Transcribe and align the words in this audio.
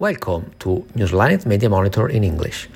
Welcome 0.00 0.52
to 0.60 0.86
Newslinet 0.94 1.44
Media 1.44 1.68
Monitor 1.68 2.08
in 2.08 2.22
English. 2.22 2.68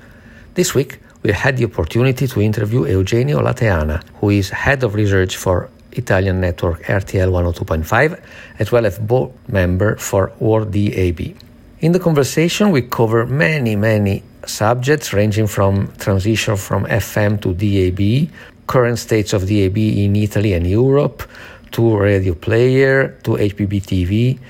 This 0.54 0.74
week, 0.74 0.98
we 1.22 1.30
had 1.30 1.56
the 1.56 1.66
opportunity 1.66 2.27
to 2.27 2.43
interview 2.43 2.84
Eugenio 2.84 3.41
La 3.41 3.52
Teana, 3.52 4.02
who 4.14 4.30
is 4.30 4.50
head 4.50 4.82
of 4.82 4.96
research 4.96 5.36
for 5.36 5.71
Italian 5.93 6.40
network 6.40 6.82
RTL 6.82 7.30
102.5, 7.30 8.21
as 8.58 8.72
well 8.72 8.86
as 8.86 8.98
board 8.98 9.30
member 9.46 9.95
for 9.98 10.32
WorldDAB. 10.40 11.36
In 11.79 11.93
the 11.93 12.00
conversation, 12.00 12.72
we 12.72 12.82
cover 12.82 13.25
many, 13.25 13.77
many 13.77 14.25
subjects 14.45 15.12
ranging 15.12 15.46
from 15.46 15.93
transition 16.00 16.57
from 16.57 16.86
FM 16.86 17.41
to 17.43 17.54
DAB, 17.54 18.32
current 18.66 18.98
states 18.98 19.32
of 19.32 19.46
DAB 19.46 19.79
in 19.79 20.17
Italy 20.17 20.54
and 20.54 20.67
Europe, 20.67 21.23
to 21.70 21.82
Radioplayer, 21.82 23.23
to 23.23 23.36
HbbTV, 23.36 24.40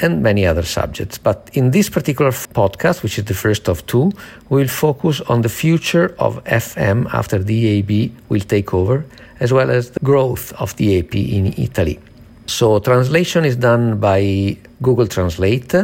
and 0.00 0.22
many 0.22 0.46
other 0.46 0.62
subjects. 0.62 1.18
But 1.18 1.50
in 1.52 1.70
this 1.70 1.88
particular 1.88 2.30
podcast, 2.30 3.02
which 3.02 3.18
is 3.18 3.24
the 3.24 3.34
first 3.34 3.68
of 3.68 3.86
two, 3.86 4.12
we'll 4.48 4.68
focus 4.68 5.20
on 5.22 5.42
the 5.42 5.48
future 5.48 6.14
of 6.18 6.42
FM 6.44 7.12
after 7.12 7.38
DAB 7.38 8.12
will 8.28 8.40
take 8.40 8.74
over, 8.74 9.04
as 9.40 9.52
well 9.52 9.70
as 9.70 9.90
the 9.90 10.00
growth 10.00 10.52
of 10.54 10.76
DAB 10.76 11.14
in 11.14 11.54
Italy. 11.56 11.98
So 12.46 12.78
translation 12.78 13.44
is 13.44 13.56
done 13.56 13.98
by 13.98 14.56
Google 14.82 15.06
Translate 15.06 15.74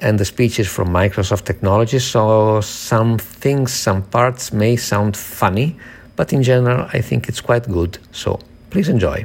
and 0.00 0.18
the 0.18 0.24
speech 0.24 0.58
is 0.58 0.68
from 0.68 0.88
Microsoft 0.88 1.44
Technology. 1.44 1.98
So 1.98 2.60
some 2.60 3.18
things, 3.18 3.72
some 3.72 4.02
parts 4.02 4.52
may 4.52 4.76
sound 4.76 5.16
funny, 5.16 5.76
but 6.16 6.32
in 6.32 6.42
general, 6.42 6.88
I 6.92 7.00
think 7.00 7.28
it's 7.28 7.40
quite 7.40 7.68
good. 7.68 7.98
So 8.12 8.40
please 8.70 8.88
enjoy. 8.88 9.24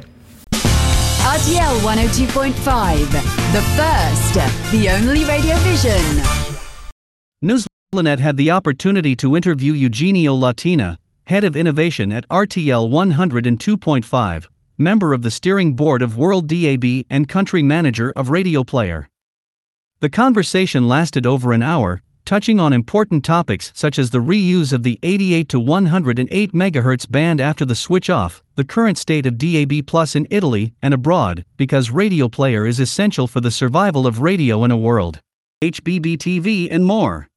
RTL 1.34 1.80
102.5, 1.80 3.10
the 3.52 3.62
first, 3.74 4.34
the 4.70 4.88
only 4.88 5.24
radio 5.24 5.56
vision. 5.56 6.22
Newslinet 7.42 8.20
had 8.20 8.36
the 8.36 8.52
opportunity 8.52 9.16
to 9.16 9.36
interview 9.36 9.72
Eugenio 9.72 10.32
La 10.32 10.52
Teana, 10.52 10.96
head 11.26 11.42
of 11.42 11.56
innovation 11.56 12.12
at 12.12 12.24
RTL 12.28 12.88
102.5, 12.88 14.46
member 14.78 15.12
of 15.12 15.22
the 15.22 15.30
steering 15.32 15.74
board 15.74 16.02
of 16.02 16.12
WorldDAB, 16.12 17.06
and 17.10 17.28
country 17.28 17.64
manager 17.64 18.12
of 18.14 18.28
Radioplayer. 18.28 19.06
The 19.98 20.10
conversation 20.10 20.86
lasted 20.86 21.26
over 21.26 21.52
an 21.52 21.62
hour, 21.64 22.00
touching 22.24 22.58
on 22.58 22.72
important 22.72 23.24
topics 23.24 23.70
such 23.74 23.98
as 23.98 24.10
the 24.10 24.18
reuse 24.18 24.72
of 24.72 24.82
the 24.82 24.98
88 25.02 25.48
to 25.50 25.60
108 25.60 26.52
MHz 26.52 27.10
band 27.10 27.40
after 27.40 27.64
the 27.64 27.74
switch 27.74 28.08
off, 28.08 28.42
the 28.54 28.64
current 28.64 28.98
state 28.98 29.26
of 29.26 29.38
DAB 29.38 29.86
Plus 29.86 30.16
in 30.16 30.26
Italy 30.30 30.72
and 30.82 30.94
abroad, 30.94 31.44
because 31.56 31.90
Radioplayer 31.90 32.68
is 32.68 32.80
essential 32.80 33.26
for 33.26 33.40
the 33.40 33.50
survival 33.50 34.06
of 34.06 34.20
radio 34.20 34.64
in 34.64 34.70
a 34.70 34.76
world. 34.76 35.20
HbbTV 35.62 36.68
and 36.70 36.84
more. 36.84 37.28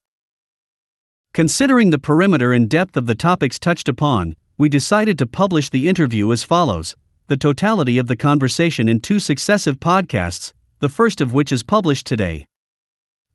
Considering 1.34 1.92
the 1.92 2.00
perimeter 2.00 2.54
and 2.54 2.70
depth 2.70 2.98
of 2.98 3.06
the 3.06 3.16
topics 3.16 3.60
touched 3.60 3.88
upon, 3.88 4.36
we 4.58 4.70
decided 4.70 5.20
to 5.20 5.28
publish 5.28 5.70
the 5.70 5.88
interview 5.88 6.32
as 6.32 6.44
follows 6.44 6.96
the 7.28 7.38
totality 7.38 7.98
of 7.98 8.08
the 8.08 8.16
conversation 8.16 8.88
in 8.88 9.02
two 9.02 9.20
successive 9.20 9.80
podcasts, 9.80 10.54
the 10.80 10.90
first 10.90 11.20
of 11.20 11.34
which 11.34 11.52
is 11.52 11.62
published 11.62 12.08
today. 12.08 12.46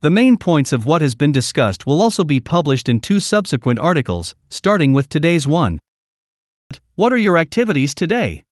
The 0.03 0.09
main 0.09 0.35
points 0.35 0.73
of 0.73 0.85
what 0.85 1.01
has 1.01 1.15
been 1.15 1.31
discussed 1.31 1.87
will 1.87 2.01
also 2.01 2.25
be 2.25 2.41
published 2.41 2.89
in 2.89 2.99
two 2.99 3.21
subsequent 3.21 3.79
articles, 3.79 4.35
starting 4.49 4.91
with 4.91 5.07
today's 5.07 5.47
one. 5.47 5.79
What 6.95 7.13
are 7.13 7.17
your 7.17 7.37
activities 7.37 7.95
today? 7.95 8.43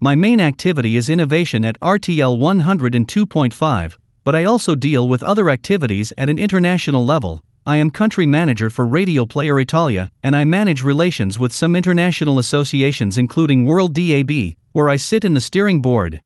My 0.00 0.16
main 0.16 0.40
activity 0.40 0.96
is 0.96 1.08
innovation 1.08 1.64
at 1.64 1.78
RTL 1.78 2.36
102.5, 2.40 3.98
but 4.24 4.34
I 4.34 4.42
also 4.42 4.74
deal 4.74 5.08
with 5.08 5.22
other 5.22 5.48
activities 5.48 6.12
at 6.18 6.28
an 6.28 6.40
international 6.40 7.06
level. 7.06 7.40
I 7.64 7.76
am 7.76 7.92
country 7.92 8.26
manager 8.26 8.68
for 8.68 8.84
Radioplayer 8.84 9.62
Italia, 9.62 10.10
and 10.24 10.34
I 10.34 10.44
manage 10.44 10.82
relations 10.82 11.38
with 11.38 11.52
some 11.52 11.76
international 11.76 12.40
associations, 12.40 13.16
including 13.16 13.64
WorldDAB, 13.64 14.56
where 14.72 14.88
I 14.88 14.96
sit 14.96 15.24
in 15.24 15.34
the 15.34 15.40
steering 15.40 15.80
board. 15.80 16.20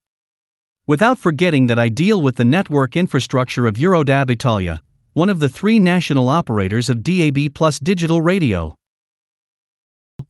Without 0.87 1.19
forgetting 1.19 1.67
that 1.69 1.79
I 1.79 1.89
deal 1.89 2.21
with 2.21 2.37
the 2.37 2.45
network 2.45 2.95
infrastructure 2.95 3.67
of 3.67 3.77
EuroDAB 3.77 4.29
Italia, 4.29 4.83
one 5.15 5.31
of 5.31 5.41
the 5.41 5.49
three 5.49 5.79
national 5.79 6.29
operators 6.29 6.91
of 6.91 7.03
DAB 7.03 7.55
plus 7.55 7.79
digital 7.79 8.21
radio. 8.21 8.75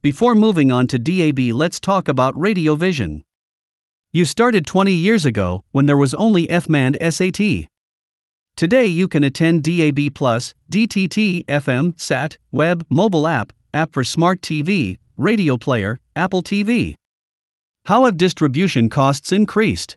Before 0.00 0.36
moving 0.36 0.70
on 0.70 0.86
to 0.86 0.98
DAB, 0.98 1.52
let's 1.52 1.80
talk 1.80 2.06
about 2.06 2.38
Radio 2.38 2.76
Vision. 2.76 3.24
You 4.12 4.24
started 4.24 4.64
20 4.64 4.92
years 4.92 5.24
ago 5.24 5.64
when 5.72 5.86
there 5.86 5.96
was 5.96 6.14
only 6.14 6.46
FM 6.46 6.76
and 6.76 7.12
SAT. 7.12 7.68
Today 8.56 8.86
you 8.86 9.08
can 9.08 9.24
attend 9.24 9.64
DAB 9.64 10.14
Plus, 10.14 10.54
DTT, 10.70 11.46
FM, 11.46 11.98
SAT, 11.98 12.38
web, 12.52 12.86
mobile 12.88 13.26
app, 13.26 13.52
app 13.72 13.92
for 13.92 14.04
smart 14.04 14.40
TV, 14.40 14.98
Radioplayer, 15.18 15.98
Apple 16.14 16.44
TV. 16.44 16.94
How 17.86 18.04
have 18.04 18.16
distribution 18.16 18.88
costs 18.88 19.32
increased? 19.32 19.96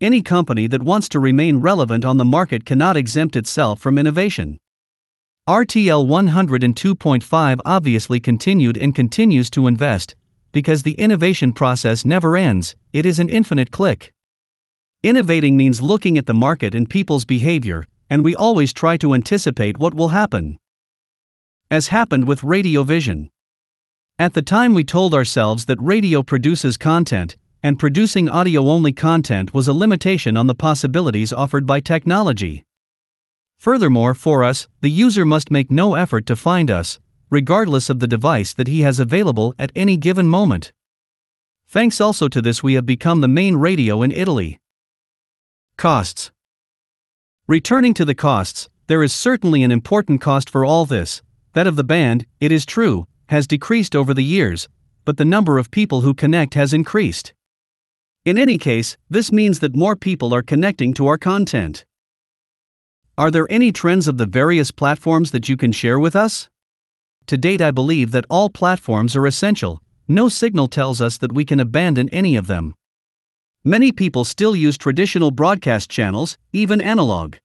Any 0.00 0.22
company 0.22 0.66
that 0.66 0.82
wants 0.82 1.08
to 1.10 1.20
remain 1.20 1.58
relevant 1.58 2.04
on 2.04 2.16
the 2.16 2.24
market 2.24 2.64
cannot 2.64 2.96
exempt 2.96 3.36
itself 3.36 3.80
from 3.80 3.96
innovation. 3.96 4.58
RTL 5.48 6.06
102.5 6.06 7.60
obviously 7.64 8.18
continued 8.18 8.76
and 8.76 8.94
continues 8.94 9.50
to 9.50 9.66
invest, 9.66 10.16
because 10.52 10.82
the 10.82 10.94
innovation 10.94 11.52
process 11.52 12.04
never 12.04 12.36
ends, 12.36 12.74
it 12.92 13.06
is 13.06 13.18
an 13.18 13.28
infinite 13.28 13.70
click. 13.70 14.12
Innovating 15.02 15.56
means 15.56 15.82
looking 15.82 16.16
at 16.16 16.26
the 16.26 16.34
market 16.34 16.74
and 16.74 16.88
people's 16.88 17.24
behavior, 17.24 17.86
and 18.10 18.24
we 18.24 18.34
always 18.34 18.72
try 18.72 18.96
to 18.96 19.14
anticipate 19.14 19.78
what 19.78 19.94
will 19.94 20.08
happen. 20.08 20.58
As 21.70 21.88
happened 21.88 22.26
with 22.26 22.42
Radio 22.42 22.82
Vision. 22.82 23.30
At 24.18 24.34
the 24.34 24.42
time, 24.42 24.74
we 24.74 24.84
told 24.84 25.12
ourselves 25.12 25.66
that 25.66 25.80
radio 25.80 26.22
produces 26.22 26.76
content, 26.76 27.36
and 27.64 27.78
producing 27.78 28.28
audio 28.28 28.68
only 28.68 28.92
content 28.92 29.54
was 29.54 29.66
a 29.66 29.72
limitation 29.72 30.36
on 30.36 30.46
the 30.46 30.54
possibilities 30.54 31.32
offered 31.32 31.64
by 31.64 31.80
technology. 31.80 32.62
Furthermore, 33.56 34.12
for 34.12 34.44
us, 34.44 34.68
the 34.82 34.90
user 34.90 35.24
must 35.24 35.50
make 35.50 35.70
no 35.70 35.94
effort 35.94 36.26
to 36.26 36.36
find 36.36 36.70
us, 36.70 37.00
regardless 37.30 37.88
of 37.88 38.00
the 38.00 38.06
device 38.06 38.52
that 38.52 38.68
he 38.68 38.82
has 38.82 39.00
available 39.00 39.54
at 39.58 39.72
any 39.74 39.96
given 39.96 40.28
moment. 40.28 40.74
Thanks 41.66 42.02
also 42.02 42.28
to 42.28 42.42
this, 42.42 42.62
we 42.62 42.74
have 42.74 42.84
become 42.84 43.22
the 43.22 43.28
main 43.28 43.56
radio 43.56 44.02
in 44.02 44.12
Italy. 44.12 44.60
Costs 45.78 46.32
Returning 47.46 47.94
to 47.94 48.04
the 48.04 48.14
costs, 48.14 48.68
there 48.88 49.02
is 49.02 49.14
certainly 49.14 49.62
an 49.62 49.72
important 49.72 50.20
cost 50.20 50.50
for 50.50 50.66
all 50.66 50.84
this. 50.84 51.22
That 51.54 51.66
of 51.66 51.76
the 51.76 51.82
band, 51.82 52.26
it 52.40 52.52
is 52.52 52.66
true, 52.66 53.06
has 53.30 53.46
decreased 53.46 53.96
over 53.96 54.12
the 54.12 54.22
years, 54.22 54.68
but 55.06 55.16
the 55.16 55.24
number 55.24 55.56
of 55.56 55.70
people 55.70 56.02
who 56.02 56.12
connect 56.12 56.52
has 56.52 56.74
increased. 56.74 57.32
In 58.24 58.38
any 58.38 58.56
case, 58.56 58.96
this 59.10 59.30
means 59.30 59.58
that 59.58 59.76
more 59.76 59.96
people 59.96 60.32
are 60.34 60.42
connecting 60.42 60.94
to 60.94 61.06
our 61.06 61.18
content. 61.18 61.84
Are 63.18 63.30
there 63.30 63.46
any 63.50 63.70
trends 63.70 64.08
of 64.08 64.16
the 64.16 64.24
various 64.24 64.70
platforms 64.70 65.30
that 65.32 65.50
you 65.50 65.58
can 65.58 65.72
share 65.72 65.98
with 65.98 66.16
us? 66.16 66.48
To 67.26 67.36
date, 67.36 67.60
I 67.60 67.70
believe 67.70 68.12
that 68.12 68.24
all 68.30 68.48
platforms 68.48 69.14
are 69.14 69.26
essential, 69.26 69.82
no 70.08 70.30
signal 70.30 70.68
tells 70.68 71.02
us 71.02 71.18
that 71.18 71.32
we 71.32 71.44
can 71.44 71.60
abandon 71.60 72.08
any 72.08 72.34
of 72.34 72.46
them. 72.46 72.74
Many 73.62 73.92
people 73.92 74.24
still 74.24 74.56
use 74.56 74.78
traditional 74.78 75.30
broadcast 75.30 75.90
channels, 75.90 76.38
even 76.50 76.80
analog. 76.80 77.36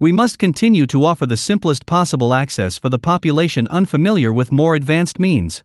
We 0.00 0.10
must 0.10 0.40
continue 0.40 0.86
to 0.88 1.04
offer 1.04 1.24
the 1.24 1.36
simplest 1.36 1.86
possible 1.86 2.34
access 2.34 2.78
for 2.78 2.88
the 2.88 2.98
population 2.98 3.68
unfamiliar 3.68 4.32
with 4.32 4.50
more 4.50 4.74
advanced 4.74 5.20
means. 5.20 5.62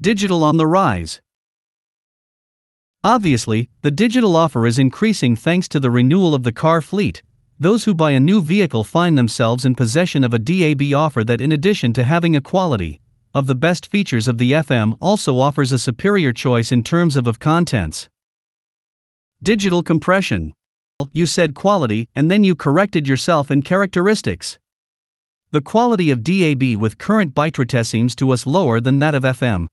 Digital 0.00 0.44
on 0.44 0.56
the 0.56 0.68
rise. 0.68 1.20
Obviously, 3.04 3.68
the 3.80 3.90
digital 3.90 4.36
offer 4.36 4.64
is 4.64 4.78
increasing 4.78 5.34
thanks 5.34 5.66
to 5.66 5.80
the 5.80 5.90
renewal 5.90 6.36
of 6.36 6.44
the 6.44 6.52
car 6.52 6.80
fleet. 6.80 7.20
Those 7.58 7.84
who 7.84 7.94
buy 7.94 8.12
a 8.12 8.20
new 8.20 8.40
vehicle 8.40 8.84
find 8.84 9.18
themselves 9.18 9.64
in 9.64 9.74
possession 9.74 10.22
of 10.22 10.32
a 10.32 10.38
DAB 10.38 10.94
offer 10.94 11.24
that, 11.24 11.40
in 11.40 11.50
addition 11.50 11.92
to 11.94 12.04
having 12.04 12.36
a 12.36 12.40
quality 12.40 13.00
of 13.34 13.48
the 13.48 13.56
best 13.56 13.90
features 13.90 14.28
of 14.28 14.38
the 14.38 14.52
FM, 14.52 14.96
also 15.00 15.38
offers 15.40 15.72
a 15.72 15.80
superior 15.80 16.32
choice 16.32 16.70
in 16.70 16.84
terms 16.84 17.16
of, 17.16 17.26
of 17.26 17.40
contents. 17.40 18.08
Digital 19.42 19.82
compression. 19.82 20.52
You 21.12 21.26
said 21.26 21.54
quality 21.54 22.08
and 22.14 22.30
then 22.30 22.44
you 22.44 22.54
corrected 22.54 23.08
yourself 23.08 23.50
in 23.50 23.62
characteristics. 23.62 24.60
The 25.50 25.60
quality 25.60 26.12
of 26.12 26.22
DAB 26.22 26.76
with 26.80 26.98
current 26.98 27.34
bitrate 27.34 27.84
seems 27.84 28.14
to 28.16 28.30
us 28.30 28.46
lower 28.46 28.80
than 28.80 29.00
that 29.00 29.16
of 29.16 29.24
FM. 29.24 29.66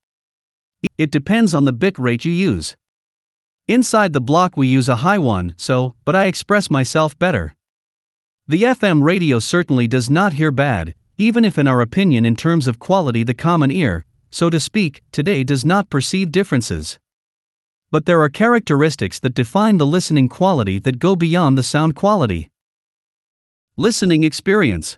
It 0.98 1.12
depends 1.12 1.54
on 1.54 1.66
the 1.66 1.74
bit 1.74 2.00
rate 2.00 2.26
you 2.26 2.32
use. 2.32 2.76
Inside 3.70 4.14
the 4.14 4.20
block 4.20 4.58
we 4.58 4.68
use 4.68 4.90
a 4.90 5.06
high 5.06 5.20
one, 5.20 5.54
so, 5.56 5.94
but 6.04 6.16
I 6.16 6.26
express 6.26 6.72
myself 6.72 7.16
better. 7.20 7.54
The 8.48 8.64
FM 8.64 9.04
radio 9.04 9.38
certainly 9.38 9.88
does 9.88 10.10
not 10.10 10.34
hear 10.34 10.50
bad, 10.50 10.96
even 11.20 11.46
if 11.46 11.56
in 11.56 11.68
our 11.68 11.80
opinion 11.80 12.26
in 12.26 12.36
terms 12.36 12.66
of 12.66 12.80
quality 12.80 13.22
the 13.22 13.36
common 13.36 13.70
ear, 13.70 14.06
so 14.32 14.50
to 14.50 14.60
speak, 14.60 15.04
today 15.12 15.44
does 15.44 15.64
not 15.64 15.92
perceive 15.92 16.32
differences. 16.32 16.98
But 17.92 18.08
there 18.08 18.20
are 18.24 18.30
characteristics 18.30 19.20
that 19.20 19.36
define 19.36 19.78
the 19.78 19.86
listening 19.86 20.30
quality 20.30 20.80
that 20.80 20.98
go 20.98 21.16
beyond 21.16 21.56
the 21.56 21.62
sound 21.62 21.96
quality. 21.96 22.50
Listening 23.78 24.24
experience. 24.24 24.98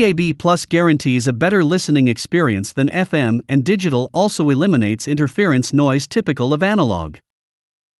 DAB 0.00 0.38
Plus 0.38 0.64
guarantees 0.64 1.28
a 1.28 1.32
better 1.32 1.62
listening 1.62 2.08
experience 2.08 2.72
than 2.72 2.88
FM, 2.88 3.40
and 3.50 3.62
digital 3.62 4.08
also 4.14 4.48
eliminates 4.48 5.06
interference 5.06 5.74
noise 5.74 6.06
typical 6.06 6.54
of 6.54 6.62
analog. 6.62 7.18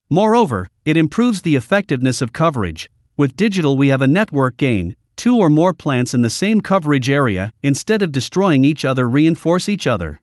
Moreover, 0.08 0.68
it 0.86 0.96
improves 0.96 1.42
the 1.42 1.56
effectiveness 1.56 2.22
of 2.22 2.32
coverage. 2.32 2.88
With 3.18 3.36
digital, 3.36 3.76
we 3.76 3.88
have 3.88 4.00
a 4.00 4.06
network 4.06 4.56
gain, 4.56 4.96
two 5.16 5.36
or 5.36 5.50
more 5.50 5.74
plants 5.74 6.14
in 6.14 6.22
the 6.22 6.30
same 6.30 6.62
coverage 6.62 7.10
area, 7.10 7.52
instead 7.62 8.00
of 8.00 8.12
destroying 8.12 8.64
each 8.64 8.82
other, 8.86 9.06
reinforce 9.06 9.68
each 9.68 9.86
other. 9.86 10.22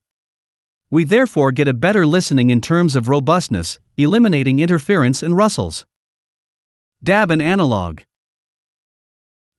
We 0.90 1.04
therefore 1.04 1.52
get 1.52 1.68
a 1.68 1.74
better 1.76 2.08
listening 2.08 2.50
in 2.50 2.60
terms 2.60 2.96
of 2.96 3.08
robustness, 3.08 3.78
eliminating 3.98 4.60
interference 4.60 5.22
and 5.22 5.38
rustles. 5.38 5.86
DAB 7.04 7.30
and 7.30 7.42
analog. 7.42 8.00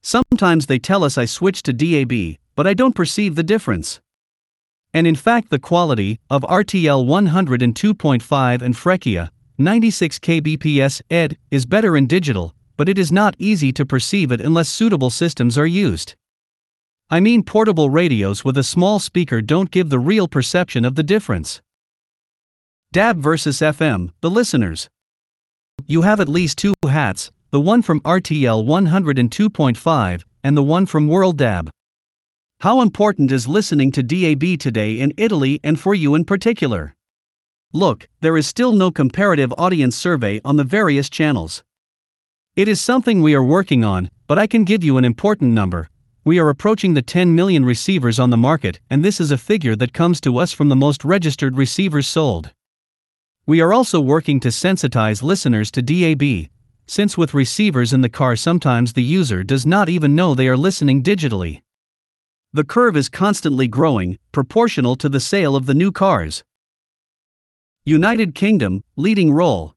Sometimes 0.02 0.66
they 0.66 0.78
tell 0.78 1.04
us 1.04 1.18
I 1.18 1.24
switch 1.24 1.62
to 1.64 1.72
DAB, 1.72 2.36
but 2.54 2.66
I 2.66 2.74
don't 2.74 2.94
perceive 2.94 3.34
the 3.34 3.42
difference. 3.42 4.00
And 4.94 5.06
in 5.06 5.16
fact, 5.16 5.50
the 5.50 5.58
quality 5.58 6.18
of 6.30 6.42
RTL 6.42 7.04
102.5 7.06 8.62
and 8.62 8.74
Frequia 8.74 9.30
96 9.58 10.18
kbps 10.20 11.02
ed 11.10 11.36
is 11.50 11.66
better 11.66 11.96
in 11.96 12.06
digital, 12.06 12.54
but 12.76 12.88
it 12.88 12.96
is 12.96 13.10
not 13.10 13.34
easy 13.38 13.72
to 13.72 13.84
perceive 13.84 14.30
it 14.30 14.40
unless 14.40 14.68
suitable 14.68 15.10
systems 15.10 15.58
are 15.58 15.66
used. 15.66 16.14
I 17.10 17.20
mean, 17.20 17.42
portable 17.42 17.90
radios 17.90 18.44
with 18.44 18.56
a 18.56 18.62
small 18.62 18.98
speaker 18.98 19.42
don't 19.42 19.70
give 19.70 19.88
the 19.88 19.98
real 19.98 20.28
perception 20.28 20.84
of 20.84 20.94
the 20.94 21.02
difference. 21.02 21.60
DAB 22.92 23.18
versus 23.18 23.58
FM, 23.58 24.10
the 24.20 24.30
listeners. 24.30 24.88
You 25.86 26.02
have 26.02 26.20
at 26.20 26.28
least 26.28 26.58
two 26.58 26.74
hats, 26.88 27.30
the 27.50 27.60
one 27.60 27.80
from 27.80 28.00
RTL 28.02 28.66
102.5 28.66 30.22
and 30.44 30.54
the 30.54 30.62
one 30.62 30.84
from 30.84 31.08
WorldDAB. 31.08 31.70
How 32.60 32.82
important 32.82 33.32
is 33.32 33.48
listening 33.48 33.90
to 33.92 34.02
DAB 34.02 34.58
today 34.58 35.00
in 35.00 35.14
Italy 35.16 35.58
and 35.64 35.80
for 35.80 35.94
you 35.94 36.14
in 36.14 36.26
particular? 36.26 36.94
Look, 37.72 38.06
there 38.20 38.36
is 38.36 38.46
still 38.46 38.72
no 38.72 38.90
comparative 38.90 39.54
audience 39.56 39.96
survey 39.96 40.42
on 40.44 40.56
the 40.56 40.64
various 40.64 41.08
channels. 41.08 41.62
It 42.54 42.68
is 42.68 42.82
something 42.82 43.22
we 43.22 43.34
are 43.34 43.42
working 43.42 43.82
on, 43.82 44.10
but 44.26 44.38
I 44.38 44.46
can 44.46 44.64
give 44.64 44.84
you 44.84 44.98
an 44.98 45.06
important 45.06 45.52
number. 45.52 45.88
We 46.24 46.38
are 46.38 46.50
approaching 46.50 46.92
the 46.92 47.00
10 47.00 47.34
million 47.34 47.64
receivers 47.64 48.18
on 48.18 48.28
the 48.28 48.36
market, 48.36 48.78
and 48.90 49.02
this 49.02 49.20
is 49.22 49.30
a 49.30 49.38
figure 49.38 49.76
that 49.76 49.94
comes 49.94 50.20
to 50.20 50.36
us 50.36 50.52
from 50.52 50.68
the 50.68 50.76
most 50.76 51.02
registered 51.02 51.56
receivers 51.56 52.08
sold. 52.08 52.50
We 53.46 53.62
are 53.62 53.72
also 53.72 54.02
working 54.02 54.38
to 54.40 54.48
sensitize 54.48 55.22
listeners 55.22 55.70
to 55.70 55.80
DAB, 55.80 56.50
since 56.88 57.18
with 57.18 57.34
receivers 57.34 57.92
in 57.92 58.00
the 58.00 58.08
car 58.08 58.34
sometimes 58.34 58.94
the 58.94 59.02
user 59.02 59.44
does 59.44 59.66
not 59.66 59.88
even 59.88 60.16
know 60.16 60.34
they 60.34 60.48
are 60.48 60.56
listening 60.56 61.02
digitally. 61.02 61.60
The 62.54 62.64
curve 62.64 62.96
is 62.96 63.10
constantly 63.10 63.68
growing, 63.68 64.18
proportional 64.32 64.96
to 64.96 65.08
the 65.08 65.20
sale 65.20 65.54
of 65.54 65.66
the 65.66 65.74
new 65.74 65.92
cars. 65.92 66.42
United 67.84 68.34
Kingdom, 68.34 68.82
leading 68.96 69.32
role. 69.32 69.74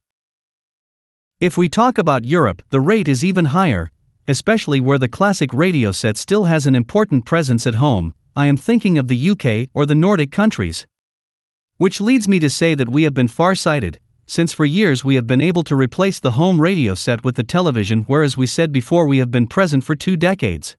If 1.41 1.57
we 1.57 1.67
talk 1.67 1.97
about 1.97 2.23
Europe, 2.23 2.61
the 2.69 2.79
rate 2.79 3.09
is 3.09 3.25
even 3.25 3.45
higher, 3.45 3.91
especially 4.27 4.79
where 4.79 4.97
the 4.97 5.09
classic 5.09 5.53
radio 5.53 5.91
set 5.91 6.15
still 6.15 6.45
has 6.45 6.65
an 6.65 6.75
important 6.75 7.25
presence 7.25 7.67
at 7.67 7.75
home. 7.75 8.13
I 8.35 8.45
am 8.45 8.55
thinking 8.55 8.97
of 8.97 9.09
the 9.09 9.29
UK 9.31 9.69
or 9.73 9.85
the 9.85 9.95
Nordic 9.95 10.31
countries. 10.31 10.87
Which 11.77 11.99
leads 11.99 12.27
me 12.27 12.39
to 12.39 12.49
say 12.49 12.75
that 12.75 12.89
we 12.89 13.03
have 13.03 13.13
been 13.13 13.27
far 13.27 13.55
sighted, 13.55 13.99
since 14.31 14.53
for 14.53 14.63
years 14.63 15.03
we 15.03 15.15
have 15.15 15.27
been 15.27 15.41
able 15.41 15.61
to 15.61 15.75
replace 15.75 16.17
the 16.17 16.31
home 16.31 16.61
radio 16.61 16.95
set 16.95 17.21
with 17.21 17.35
the 17.35 17.43
television, 17.43 18.05
whereas 18.07 18.37
we 18.37 18.47
said 18.47 18.71
before 18.71 19.05
we 19.05 19.17
have 19.17 19.29
been 19.29 19.45
present 19.45 19.83
for 19.83 19.93
two 19.93 20.15
decades. 20.15 20.77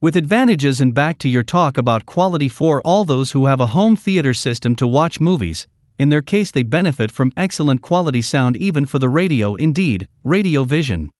With 0.00 0.16
advantages, 0.16 0.80
and 0.80 0.94
back 0.94 1.18
to 1.18 1.28
your 1.28 1.42
talk 1.42 1.76
about 1.76 2.06
quality 2.06 2.48
for 2.48 2.80
all 2.80 3.04
those 3.04 3.32
who 3.32 3.44
have 3.44 3.60
a 3.60 3.74
home 3.76 3.96
theater 3.96 4.32
system 4.32 4.74
to 4.76 4.86
watch 4.86 5.20
movies, 5.20 5.66
in 5.98 6.08
their 6.08 6.22
case, 6.22 6.50
they 6.50 6.62
benefit 6.62 7.10
from 7.10 7.34
excellent 7.36 7.82
quality 7.82 8.22
sound 8.22 8.56
even 8.56 8.86
for 8.86 8.98
the 8.98 9.10
radio, 9.10 9.56
indeed, 9.56 10.08
radio 10.24 10.64
vision. 10.64 11.10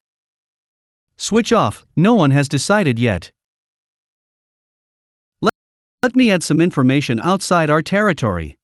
Switch 1.19 1.53
off, 1.53 1.85
no 1.95 2.15
one 2.15 2.31
has 2.31 2.49
decided 2.49 2.99
yet. 2.99 3.31
Let, 5.43 5.53
let 6.03 6.17
me 6.17 6.31
add 6.31 6.43
some 6.43 6.63
information 6.63 7.21
outside 7.21 7.69
our 7.69 7.83
territory. 7.83 8.57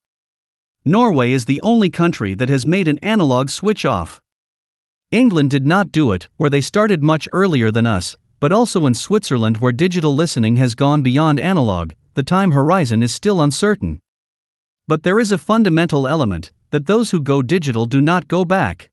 Norway 0.84 1.32
is 1.32 1.44
the 1.44 1.60
only 1.60 1.90
country 1.90 2.32
that 2.32 2.48
has 2.48 2.66
made 2.66 2.88
an 2.88 2.98
analog 2.98 3.50
switch 3.50 3.84
off. 3.84 4.18
England 5.10 5.50
did 5.50 5.66
not 5.66 5.92
do 5.92 6.12
it, 6.12 6.28
where 6.38 6.48
they 6.48 6.62
started 6.62 7.02
much 7.02 7.28
earlier 7.32 7.70
than 7.70 7.86
us, 7.86 8.16
but 8.40 8.50
also 8.50 8.86
in 8.86 8.94
Switzerland, 8.94 9.58
where 9.58 9.72
digital 9.72 10.14
listening 10.14 10.56
has 10.56 10.74
gone 10.74 11.02
beyond 11.02 11.38
analog, 11.38 11.92
the 12.14 12.22
time 12.22 12.52
horizon 12.52 13.02
is 13.02 13.12
still 13.12 13.42
uncertain. 13.42 14.00
But 14.88 15.02
there 15.02 15.20
is 15.20 15.32
a 15.32 15.38
fundamental 15.38 16.08
element 16.08 16.50
that 16.70 16.86
those 16.86 17.10
who 17.10 17.20
go 17.20 17.42
digital 17.42 17.84
do 17.84 18.00
not 18.00 18.26
go 18.26 18.46
back. 18.46 18.88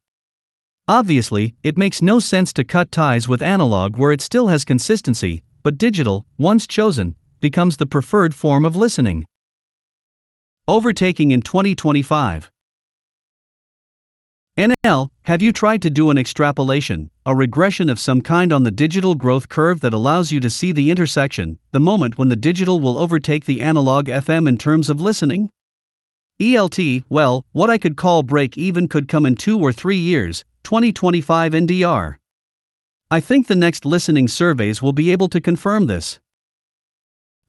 Obviously, 0.90 1.56
it 1.64 1.78
makes 1.78 2.02
no 2.02 2.20
sense 2.20 2.52
to 2.54 2.66
cut 2.66 2.92
ties 2.92 3.30
with 3.30 3.42
analog 3.42 3.96
where 3.96 4.12
it 4.12 4.22
still 4.22 4.48
has 4.48 4.66
consistency, 4.66 5.42
but 5.64 5.78
digital, 5.78 6.26
once 6.38 6.68
chosen, 6.68 7.16
becomes 7.40 7.78
the 7.78 7.86
preferred 7.86 8.36
form 8.36 8.66
of 8.66 8.76
listening. 8.76 9.26
Overtaking 10.70 11.32
in 11.32 11.42
2025. 11.42 12.52
NL, 14.58 15.10
have 15.22 15.42
you 15.42 15.54
tried 15.54 15.82
to 15.82 15.90
do 15.90 16.10
an 16.10 16.18
extrapolation, 16.18 17.10
a 17.26 17.34
regression 17.34 17.90
of 17.90 18.02
some 18.02 18.20
kind 18.20 18.52
on 18.52 18.64
the 18.64 18.72
digital 18.72 19.16
growth 19.16 19.48
curve 19.48 19.80
that 19.80 19.94
allows 19.94 20.34
you 20.34 20.42
to 20.42 20.50
see 20.50 20.74
the 20.74 20.92
intersection, 20.92 21.58
the 21.72 21.80
moment 21.80 22.18
when 22.18 22.28
the 22.28 22.36
digital 22.36 22.82
will 22.82 22.98
overtake 22.98 23.46
the 23.46 23.62
analog 23.62 24.08
FM 24.08 24.46
in 24.46 24.58
terms 24.58 24.90
of 24.90 25.00
listening? 25.00 25.50
ELT, 26.42 27.06
well, 27.08 27.46
what 27.54 27.70
I 27.70 27.78
could 27.78 27.96
call 27.96 28.22
break 28.22 28.58
even 28.58 28.90
could 28.90 29.08
come 29.08 29.26
in 29.26 29.36
two 29.36 29.58
or 29.62 29.72
three 29.72 29.96
years, 29.96 30.44
2025 30.66 31.54
NDR. 31.54 32.18
I 33.10 33.22
think 33.22 33.48
the 33.48 33.56
next 33.56 33.86
listening 33.86 34.28
surveys 34.28 34.82
will 34.82 34.92
be 34.92 35.14
able 35.14 35.30
to 35.30 35.40
confirm 35.40 35.88
this. 35.88 36.20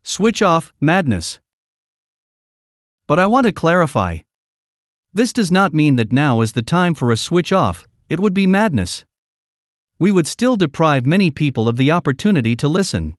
Switch 0.05 0.41
off, 0.41 0.73
madness. 0.81 1.41
But 3.09 3.19
I 3.19 3.27
want 3.27 3.47
to 3.47 3.53
clarify. 3.53 4.19
This 5.15 5.33
does 5.33 5.51
not 5.51 5.73
mean 5.73 5.97
that 5.97 6.13
now 6.13 6.43
is 6.43 6.53
the 6.53 6.63
time 6.63 6.95
for 6.95 7.11
a 7.11 7.17
switch 7.17 7.55
off, 7.55 7.89
it 8.11 8.21
would 8.21 8.35
be 8.35 8.47
madness. 8.47 9.07
We 9.99 10.13
would 10.13 10.27
still 10.27 10.57
deprive 10.57 11.07
many 11.07 11.31
people 11.31 11.69
of 11.69 11.79
the 11.79 11.91
opportunity 11.91 12.55
to 12.57 12.69
listen. 12.69 13.17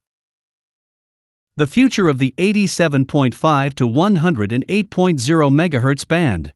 The 1.57 1.65
future 1.65 2.07
of 2.07 2.19
the 2.19 2.35
87.5 2.37 3.73
to 3.73 3.89
108.0 3.89 4.63
MHz 4.67 6.07
band. 6.07 6.53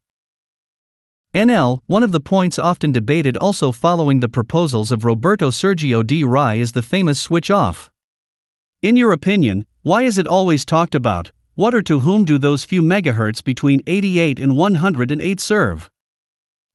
NL, 1.34 1.80
one 1.86 2.04
of 2.04 2.12
the 2.12 2.20
points 2.20 2.60
often 2.60 2.92
debated 2.92 3.36
also 3.36 3.72
following 3.72 4.20
the 4.20 4.28
proposals 4.28 4.92
of 4.92 5.04
Roberto 5.04 5.50
Sergio 5.50 6.06
di 6.06 6.22
Rai 6.22 6.60
is 6.60 6.70
the 6.70 6.82
famous 6.82 7.20
switch 7.20 7.50
off. 7.50 7.90
In 8.80 8.96
your 8.96 9.10
opinion, 9.10 9.66
why 9.82 10.02
is 10.04 10.18
it 10.18 10.28
always 10.28 10.64
talked 10.64 10.94
about? 10.94 11.32
What 11.56 11.72
or 11.72 11.82
to 11.82 12.00
whom 12.00 12.24
do 12.24 12.36
those 12.36 12.64
few 12.64 12.82
megahertz 12.82 13.42
between 13.42 13.80
88 13.86 14.40
and 14.40 14.56
108 14.56 15.40
serve? 15.40 15.88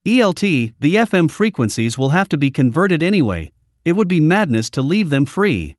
ELT, 0.06 0.74
the 0.80 0.96
FM 0.96 1.30
frequencies 1.30 1.98
will 1.98 2.10
have 2.10 2.30
to 2.30 2.38
be 2.38 2.50
converted 2.50 3.04
anyway, 3.04 3.52
it 3.84 3.94
would 3.94 4.08
be 4.08 4.22
madness 4.22 4.70
to 4.70 4.82
leave 4.82 5.10
them 5.10 5.26
free. 5.26 5.76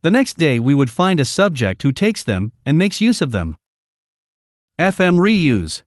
The 0.00 0.10
next 0.10 0.38
day 0.38 0.58
we 0.58 0.74
would 0.74 0.88
find 0.88 1.20
a 1.20 1.26
subject 1.26 1.82
who 1.82 1.92
takes 1.92 2.24
them 2.24 2.52
and 2.64 2.78
makes 2.78 3.02
use 3.02 3.20
of 3.20 3.32
them. 3.32 3.58
FM 4.78 5.18
reuse. 5.18 5.82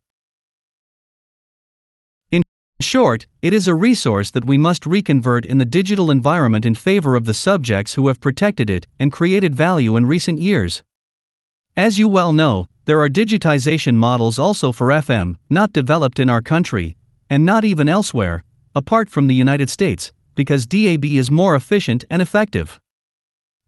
In 2.31 2.43
short, 2.79 3.25
it 3.41 3.53
is 3.53 3.67
a 3.67 3.73
resource 3.73 4.29
that 4.31 4.45
we 4.45 4.57
must 4.59 4.85
reconvert 4.85 5.47
in 5.47 5.57
the 5.57 5.65
digital 5.65 6.11
environment 6.11 6.63
in 6.63 6.75
favor 6.75 7.15
of 7.15 7.25
the 7.25 7.33
subjects 7.33 7.95
who 7.95 8.07
have 8.07 8.21
protected 8.21 8.69
it 8.69 8.85
and 8.99 9.11
created 9.11 9.55
value 9.55 9.95
in 9.95 10.05
recent 10.05 10.39
years. 10.39 10.83
As 11.77 11.97
you 11.97 12.07
well 12.07 12.33
know, 12.33 12.67
there 12.85 12.99
are 13.01 13.09
digitization 13.09 13.95
models 13.95 14.39
also 14.39 14.71
for 14.71 14.87
FM, 14.87 15.37
not 15.49 15.73
developed 15.73 16.19
in 16.19 16.29
our 16.29 16.41
country, 16.41 16.97
and 17.29 17.45
not 17.45 17.63
even 17.63 17.87
elsewhere, 17.87 18.43
apart 18.75 19.09
from 19.09 19.27
the 19.27 19.35
United 19.35 19.69
States, 19.69 20.11
because 20.35 20.65
DAB 20.65 21.05
is 21.05 21.29
more 21.29 21.55
efficient 21.55 22.03
and 22.09 22.21
effective. 22.21 22.79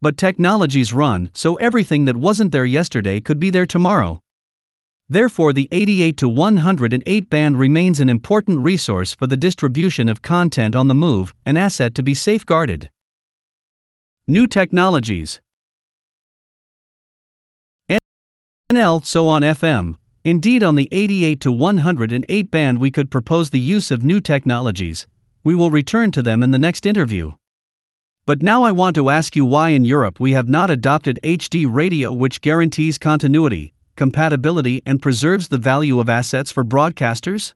But 0.02 0.18
technologies 0.18 0.94
run, 0.94 1.30
so 1.34 1.56
everything 1.56 2.06
that 2.06 2.18
wasn't 2.18 2.52
there 2.52 2.66
yesterday 2.66 3.20
could 3.22 3.40
be 3.40 3.52
there 3.52 3.68
tomorrow. 3.68 4.20
Therefore, 5.08 5.54
the 5.54 5.68
88 5.72 6.18
to 6.18 6.30
108 6.30 7.30
band 7.30 7.60
remains 7.60 8.00
an 8.00 8.10
important 8.10 8.62
resource 8.62 9.14
for 9.14 9.28
the 9.28 9.38
distribution 9.38 10.08
of 10.10 10.22
content 10.22 10.76
on 10.76 10.88
the 10.88 10.96
move, 10.96 11.34
an 11.46 11.58
asset 11.58 11.94
to 11.96 12.04
be 12.04 12.14
safeguarded. 12.14 12.90
New 14.28 14.48
technologies. 14.48 15.42
NL, 18.72 19.06
so 19.06 19.28
on 19.28 19.42
FM. 19.42 19.98
Indeed, 20.24 20.64
on 20.64 20.76
the 20.76 20.88
88 20.94 21.42
to 21.42 21.52
108 21.52 22.52
band, 22.52 22.80
we 22.80 22.90
could 22.90 23.12
propose 23.12 23.50
the 23.50 23.60
use 23.60 23.92
of 23.92 24.06
new 24.06 24.22
technologies. 24.22 25.08
We 25.44 25.56
will 25.56 25.72
return 25.72 26.12
to 26.12 26.22
them 26.22 26.42
in 26.42 26.52
the 26.52 26.60
next 26.60 26.86
interview. 26.86 27.34
But 28.26 28.42
now 28.42 28.64
I 28.64 28.72
want 28.72 28.96
to 28.96 29.10
ask 29.10 29.36
you 29.36 29.44
why 29.44 29.70
in 29.70 29.84
Europe 29.84 30.22
we 30.22 30.32
have 30.32 30.48
not 30.48 30.70
adopted 30.70 31.20
HD 31.22 31.66
radio, 31.70 32.14
which 32.14 32.40
guarantees 32.40 32.98
continuity, 32.98 33.74
compatibility, 33.98 34.82
and 34.86 35.02
preserves 35.02 35.50
the 35.50 35.58
value 35.58 36.00
of 36.00 36.08
assets 36.08 36.50
for 36.50 36.64
broadcasters? 36.64 37.54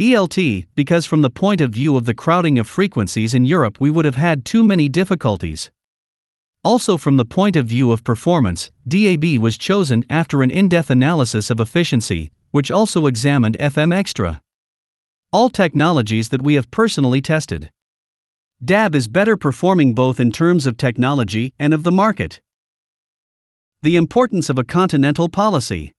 ELT, 0.00 0.66
because 0.74 1.04
from 1.04 1.20
the 1.20 1.28
point 1.28 1.60
of 1.60 1.70
view 1.70 1.98
of 1.98 2.06
the 2.06 2.14
crowding 2.14 2.58
of 2.58 2.66
frequencies 2.66 3.34
in 3.34 3.44
Europe, 3.44 3.78
we 3.78 3.90
would 3.90 4.06
have 4.06 4.16
had 4.16 4.46
too 4.46 4.64
many 4.64 4.88
difficulties. 4.88 5.70
Also, 6.64 6.96
from 6.96 7.18
the 7.18 7.26
point 7.26 7.56
of 7.56 7.66
view 7.66 7.92
of 7.92 8.02
performance, 8.04 8.70
DAB 8.88 9.36
was 9.38 9.58
chosen 9.58 10.02
after 10.08 10.42
an 10.42 10.50
in 10.50 10.66
depth 10.66 10.88
analysis 10.88 11.50
of 11.50 11.60
efficiency, 11.60 12.30
which 12.52 12.70
also 12.70 13.06
examined 13.06 13.58
FM 13.58 13.94
Extra. 13.94 14.40
All 15.30 15.50
technologies 15.50 16.30
that 16.30 16.40
we 16.40 16.54
have 16.54 16.70
personally 16.70 17.20
tested. 17.20 17.70
DAB 18.64 18.94
is 18.94 19.08
better 19.08 19.36
performing 19.36 19.92
both 19.92 20.18
in 20.18 20.32
terms 20.32 20.66
of 20.66 20.78
technology 20.78 21.52
and 21.58 21.74
of 21.74 21.82
the 21.82 21.92
market. 21.92 22.40
The 23.82 23.96
importance 23.96 24.48
of 24.48 24.58
a 24.58 24.64
continental 24.64 25.28
policy. 25.28 25.92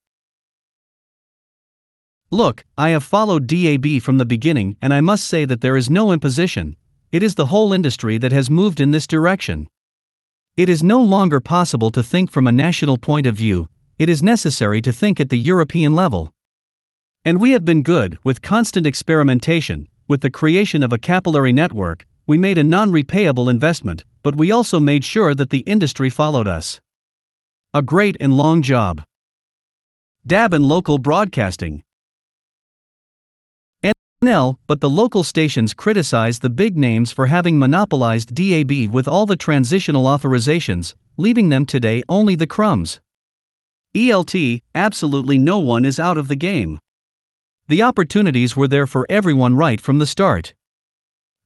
Look, 2.31 2.65
I 2.75 2.89
have 2.89 3.03
followed 3.03 3.45
DAB 3.45 4.01
from 4.01 4.17
the 4.17 4.25
beginning, 4.25 4.77
and 4.81 4.95
I 4.95 5.01
must 5.01 5.25
say 5.25 5.45
that 5.45 5.61
there 5.61 5.77
is 5.77 5.91
no 5.91 6.11
imposition. 6.11 6.75
It 7.11 7.21
is 7.21 7.35
the 7.35 7.47
whole 7.47 7.71
industry 7.71 8.17
that 8.17 8.31
has 8.31 8.49
moved 8.49 8.81
in 8.81 8.89
this 8.89 9.05
direction. 9.05 9.67
It 10.57 10.69
is 10.69 10.81
no 10.81 11.01
longer 11.01 11.41
possible 11.41 11.91
to 11.91 12.01
think 12.01 12.31
from 12.31 12.47
a 12.47 12.51
national 12.51 12.97
point 12.97 13.27
of 13.27 13.35
view, 13.35 13.67
it 13.99 14.07
is 14.07 14.23
necessary 14.23 14.81
to 14.83 14.93
think 14.93 15.19
at 15.19 15.27
the 15.29 15.37
European 15.37 15.93
level. 15.93 16.31
And 17.25 17.41
we 17.41 17.51
have 17.51 17.65
been 17.65 17.83
good, 17.83 18.17
with 18.23 18.41
constant 18.41 18.87
experimentation, 18.87 19.89
with 20.07 20.21
the 20.21 20.29
creation 20.29 20.81
of 20.81 20.93
a 20.93 20.97
capillary 20.97 21.51
network, 21.51 22.05
we 22.25 22.37
made 22.37 22.57
a 22.57 22.63
non 22.63 22.91
repayable 22.91 23.49
investment, 23.49 24.05
but 24.23 24.37
we 24.37 24.49
also 24.49 24.79
made 24.79 25.03
sure 25.03 25.35
that 25.35 25.49
the 25.49 25.65
industry 25.67 26.09
followed 26.09 26.47
us. 26.47 26.79
A 27.73 27.81
great 27.81 28.15
and 28.21 28.37
long 28.37 28.61
job. 28.61 29.03
DAB 30.25 30.53
and 30.53 30.65
local 30.65 30.99
broadcasting. 30.99 31.83
NL, 34.25 34.57
but 34.67 34.81
the 34.81 34.89
local 34.89 35.23
stations 35.23 35.73
criticize 35.73 36.39
the 36.39 36.49
big 36.49 36.75
names 36.75 37.11
for 37.11 37.27
having 37.27 37.59
monopolized 37.59 38.33
DAB 38.33 38.89
with 38.91 39.07
all 39.07 39.25
the 39.25 39.35
transitional 39.35 40.05
authorizations, 40.05 40.95
leaving 41.17 41.49
them 41.49 41.65
today 41.65 42.03
only 42.09 42.35
the 42.35 42.47
crumbs. 42.47 42.99
ELT, 43.95 44.61
absolutely 44.73 45.37
no 45.37 45.59
one 45.59 45.85
is 45.85 45.99
out 45.99 46.17
of 46.17 46.27
the 46.27 46.35
game. 46.35 46.79
The 47.67 47.81
opportunities 47.81 48.55
were 48.55 48.67
there 48.67 48.87
for 48.87 49.05
everyone 49.09 49.55
right 49.55 49.79
from 49.79 49.99
the 49.99 50.05
start. 50.07 50.53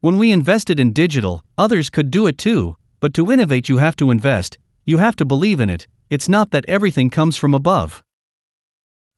When 0.01 0.17
we 0.17 0.31
invested 0.31 0.79
in 0.79 0.93
digital, 0.93 1.43
others 1.57 1.89
could 1.89 2.09
do 2.09 2.27
it 2.27 2.37
too, 2.37 2.77
but 2.99 3.13
to 3.13 3.31
innovate, 3.31 3.69
you 3.69 3.77
have 3.77 3.95
to 3.97 4.11
invest, 4.11 4.57
you 4.85 4.97
have 4.97 5.15
to 5.17 5.25
believe 5.25 5.59
in 5.59 5.69
it, 5.69 5.87
it's 6.09 6.29
not 6.29 6.51
that 6.51 6.65
everything 6.67 7.09
comes 7.09 7.37
from 7.37 7.53
above. 7.53 8.01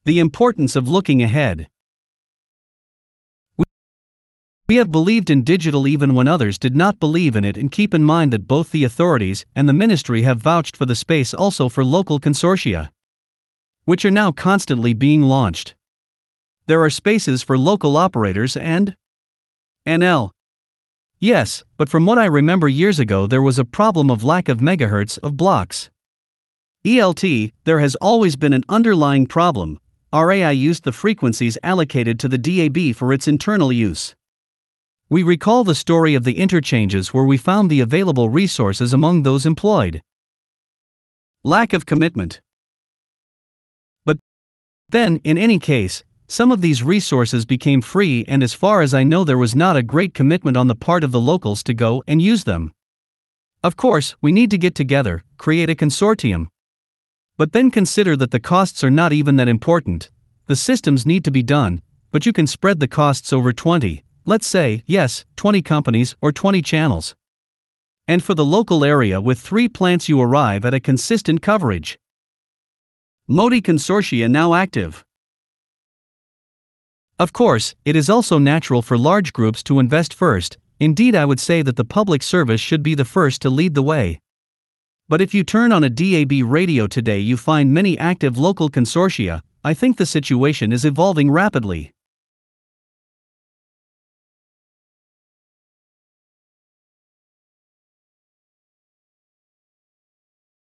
The 0.04 0.18
importance 0.18 0.76
of 0.76 0.88
looking 0.88 1.22
ahead. 1.22 1.68
We 4.72 4.78
have 4.78 4.90
believed 4.90 5.28
in 5.28 5.44
digital 5.44 5.86
even 5.86 6.14
when 6.14 6.26
others 6.26 6.58
did 6.58 6.74
not 6.74 6.98
believe 6.98 7.36
in 7.36 7.44
it, 7.44 7.58
and 7.58 7.70
keep 7.70 7.92
in 7.92 8.04
mind 8.04 8.32
that 8.32 8.48
both 8.48 8.70
the 8.70 8.84
authorities 8.84 9.44
and 9.54 9.68
the 9.68 9.74
ministry 9.74 10.22
have 10.22 10.40
vouched 10.40 10.78
for 10.78 10.86
the 10.86 10.96
space 10.96 11.34
also 11.34 11.68
for 11.68 11.84
local 11.84 12.18
consortia, 12.18 12.88
which 13.84 14.02
are 14.06 14.10
now 14.10 14.32
constantly 14.32 14.94
being 14.94 15.20
launched. 15.20 15.74
There 16.68 16.82
are 16.82 16.88
spaces 16.88 17.42
for 17.42 17.58
local 17.58 17.98
operators 17.98 18.56
and 18.56 18.96
NL 19.86 20.30
Yes, 21.18 21.64
but 21.76 21.90
from 21.90 22.06
what 22.06 22.16
I 22.16 22.24
remember 22.24 22.66
years 22.66 22.98
ago, 22.98 23.26
there 23.26 23.42
was 23.42 23.58
a 23.58 23.66
problem 23.66 24.10
of 24.10 24.24
lack 24.24 24.48
of 24.48 24.60
megahertz 24.60 25.18
of 25.18 25.36
blocks. 25.36 25.90
ELT, 26.82 27.52
there 27.64 27.80
has 27.80 27.94
always 27.96 28.36
been 28.36 28.54
an 28.54 28.64
underlying 28.70 29.26
problem. 29.26 29.78
RAI 30.14 30.52
used 30.52 30.84
the 30.84 30.92
frequencies 30.92 31.58
allocated 31.62 32.18
to 32.20 32.26
the 32.26 32.38
DAB 32.38 32.96
for 32.96 33.12
its 33.12 33.28
internal 33.28 33.70
use. 33.70 34.14
We 35.12 35.22
recall 35.22 35.62
the 35.62 35.74
story 35.74 36.14
of 36.14 36.24
the 36.24 36.38
interchanges 36.38 37.12
where 37.12 37.24
we 37.26 37.36
found 37.36 37.68
the 37.68 37.80
available 37.80 38.30
resources 38.30 38.94
among 38.94 39.24
those 39.24 39.44
employed. 39.44 40.00
Lack 41.44 41.74
of 41.74 41.84
commitment. 41.84 42.40
But 44.06 44.16
then, 44.88 45.20
in 45.22 45.36
any 45.36 45.58
case, 45.58 46.02
some 46.28 46.50
of 46.50 46.62
these 46.62 46.82
resources 46.82 47.44
became 47.44 47.82
free, 47.82 48.24
and 48.26 48.42
as 48.42 48.54
far 48.54 48.80
as 48.80 48.94
I 48.94 49.02
know, 49.02 49.22
there 49.22 49.36
was 49.36 49.54
not 49.54 49.76
a 49.76 49.82
great 49.82 50.14
commitment 50.14 50.56
on 50.56 50.68
the 50.68 50.74
part 50.74 51.04
of 51.04 51.12
the 51.12 51.20
locals 51.20 51.62
to 51.64 51.74
go 51.74 52.02
and 52.06 52.22
use 52.22 52.44
them. 52.44 52.72
Of 53.62 53.76
course, 53.76 54.16
we 54.22 54.32
need 54.32 54.50
to 54.52 54.56
get 54.56 54.74
together, 54.74 55.24
create 55.36 55.68
a 55.68 55.74
consortium. 55.74 56.46
But 57.36 57.52
then 57.52 57.70
consider 57.70 58.16
that 58.16 58.30
the 58.30 58.40
costs 58.40 58.82
are 58.82 58.90
not 58.90 59.12
even 59.12 59.36
that 59.36 59.46
important. 59.46 60.08
The 60.46 60.56
systems 60.56 61.04
need 61.04 61.22
to 61.26 61.30
be 61.30 61.42
done, 61.42 61.82
but 62.10 62.24
you 62.24 62.32
can 62.32 62.46
spread 62.46 62.80
the 62.80 62.88
costs 62.88 63.30
over 63.30 63.52
20, 63.52 64.02
let's 64.24 64.46
say, 64.46 64.82
yes, 64.86 65.24
20 65.36 65.62
companies 65.62 66.16
or 66.20 66.32
20 66.32 66.62
channels. 66.62 67.14
And 68.08 68.22
for 68.22 68.34
the 68.34 68.44
local 68.44 68.84
area 68.84 69.20
with 69.20 69.38
three 69.38 69.68
plants, 69.68 70.08
you 70.08 70.20
arrive 70.20 70.64
at 70.64 70.74
a 70.74 70.80
consistent 70.80 71.42
coverage. 71.42 71.98
Modi 73.28 73.62
Consortia 73.62 74.28
now 74.28 74.54
active. 74.54 75.04
Of 77.18 77.32
course, 77.32 77.74
it 77.84 77.94
is 77.94 78.10
also 78.10 78.38
natural 78.38 78.82
for 78.82 78.98
large 78.98 79.32
groups 79.32 79.62
to 79.64 79.78
invest 79.78 80.12
first, 80.12 80.58
indeed, 80.80 81.14
I 81.14 81.24
would 81.24 81.38
say 81.38 81.62
that 81.62 81.76
the 81.76 81.84
public 81.84 82.22
service 82.22 82.60
should 82.60 82.82
be 82.82 82.96
the 82.96 83.04
first 83.04 83.40
to 83.42 83.50
lead 83.50 83.74
the 83.74 83.82
way. 83.82 84.18
But 85.08 85.20
if 85.20 85.32
you 85.32 85.44
turn 85.44 85.72
on 85.72 85.84
a 85.84 85.90
DAB 85.90 86.32
radio 86.44 86.86
today, 86.86 87.20
you 87.20 87.36
find 87.36 87.72
many 87.72 87.98
active 87.98 88.38
local 88.38 88.68
consortia. 88.68 89.42
I 89.62 89.74
think 89.74 89.96
the 89.96 90.06
situation 90.06 90.72
is 90.72 90.84
evolving 90.84 91.30
rapidly. 91.30 91.92